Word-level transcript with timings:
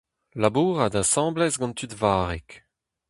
Labourat 0.41 0.93
asambles 1.01 1.55
gant 1.59 1.77
tud 1.77 1.93
varrek. 2.01 2.49